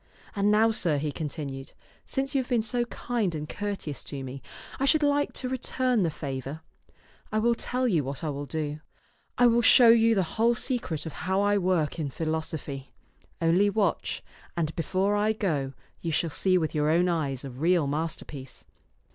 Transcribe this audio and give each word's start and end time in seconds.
And 0.35 0.49
now, 0.49 0.71
sir," 0.71 0.97
he 0.97 1.11
continued, 1.11 1.73
"since 2.05 2.33
you 2.33 2.41
have 2.41 2.49
been 2.49 2.63
so 2.63 2.85
kind 2.85 3.35
and 3.35 3.47
courteous 3.47 4.03
to 4.05 4.23
me, 4.23 4.41
I 4.79 4.85
should 4.85 5.03
like 5.03 5.31
to 5.33 5.47
return 5.47 6.01
the 6.01 6.09
favor. 6.09 6.61
I 7.31 7.37
will 7.37 7.53
tell 7.53 7.87
you 7.87 8.03
what 8.03 8.23
I 8.23 8.31
will 8.31 8.47
do. 8.47 8.79
I 9.37 9.45
will 9.45 9.61
show 9.61 9.89
you 9.89 10.15
the 10.15 10.23
whole 10.23 10.55
secret 10.55 11.05
of 11.05 11.13
how 11.29 11.41
I 11.41 11.59
work 11.59 11.99
in 11.99 12.09
philosophy. 12.09 12.91
Only 13.43 13.69
watch, 13.69 14.23
and 14.57 14.75
before 14.75 15.15
I 15.15 15.33
go 15.33 15.73
you 16.01 16.11
shall 16.11 16.31
see 16.31 16.57
with 16.57 16.73
your 16.73 16.89
own 16.89 17.07
eyes 17.07 17.43
a 17.43 17.51
real 17.51 17.85
masterpiece. 17.85 18.65